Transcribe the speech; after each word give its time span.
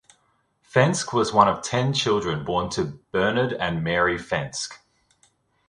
Fenske 0.63 1.13
was 1.13 1.31
one 1.31 1.47
of 1.47 1.61
ten 1.61 1.93
children 1.93 2.43
born 2.43 2.69
to 2.71 2.99
Bernard 3.11 3.53
and 3.53 3.83
Mary 3.83 4.17
Fenske. 4.17 4.79